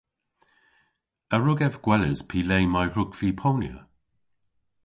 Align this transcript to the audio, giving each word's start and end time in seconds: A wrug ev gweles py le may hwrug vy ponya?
A 1.33 1.35
wrug 1.39 1.59
ev 1.67 1.75
gweles 1.85 2.19
py 2.29 2.39
le 2.47 2.59
may 2.73 2.87
hwrug 2.91 3.11
vy 3.19 3.29
ponya? 3.39 3.75